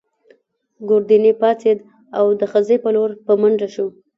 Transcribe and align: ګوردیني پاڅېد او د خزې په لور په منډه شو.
ګوردیني 0.87 1.33
پاڅېد 1.39 1.79
او 2.17 2.25
د 2.39 2.41
خزې 2.51 2.77
په 2.83 2.89
لور 2.95 3.09
په 3.25 3.31
منډه 3.41 3.67
شو. 3.73 3.87